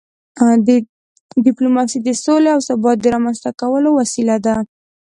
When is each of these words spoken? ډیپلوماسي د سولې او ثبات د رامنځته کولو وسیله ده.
ډیپلوماسي 1.45 1.97
د 2.03 2.09
سولې 2.23 2.49
او 2.55 2.59
ثبات 2.67 2.97
د 3.01 3.05
رامنځته 3.15 3.49
کولو 3.61 3.89
وسیله 3.99 4.35
ده. 4.45 4.55